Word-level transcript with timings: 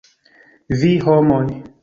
Vi, 0.83 0.89
homoj! 1.09 1.45